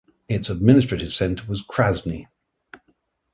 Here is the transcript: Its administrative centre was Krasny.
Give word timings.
Its 0.27 0.49
administrative 0.49 1.13
centre 1.13 1.45
was 1.47 1.63
Krasny. 1.63 2.25